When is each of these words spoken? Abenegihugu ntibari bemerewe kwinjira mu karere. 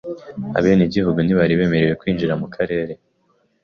Abenegihugu 0.57 1.19
ntibari 1.21 1.53
bemerewe 1.59 1.93
kwinjira 2.01 2.33
mu 2.41 2.47
karere. 2.55 2.93